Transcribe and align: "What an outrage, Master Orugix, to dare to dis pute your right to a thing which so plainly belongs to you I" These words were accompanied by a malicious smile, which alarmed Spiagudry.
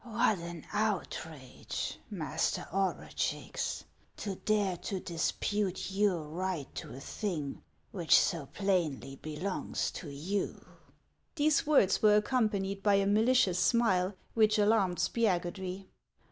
"What 0.03 0.39
an 0.39 0.65
outrage, 0.73 1.99
Master 2.09 2.67
Orugix, 2.73 3.83
to 4.17 4.33
dare 4.33 4.75
to 4.77 4.99
dis 4.99 5.33
pute 5.39 5.91
your 5.91 6.23
right 6.23 6.67
to 6.73 6.95
a 6.95 6.99
thing 6.99 7.61
which 7.91 8.19
so 8.19 8.47
plainly 8.47 9.17
belongs 9.17 9.91
to 9.91 10.09
you 10.09 10.59
I" 10.65 10.69
These 11.35 11.67
words 11.67 12.01
were 12.01 12.15
accompanied 12.15 12.81
by 12.81 12.95
a 12.95 13.05
malicious 13.05 13.59
smile, 13.59 14.15
which 14.33 14.57
alarmed 14.57 14.97
Spiagudry. 14.97 15.85